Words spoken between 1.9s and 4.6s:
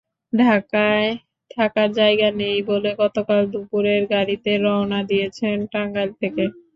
জায়গা নেই বলে গতকাল দুপুরের গাড়িতে